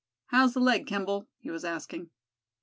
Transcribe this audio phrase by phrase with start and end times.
[0.29, 2.09] "How's the leg, Kimball?" he was asking.